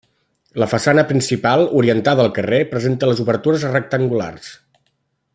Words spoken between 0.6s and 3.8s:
La façana principal, orientada al carrer, presenta les obertures